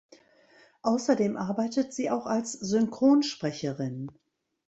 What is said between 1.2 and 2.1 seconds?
arbeitet sie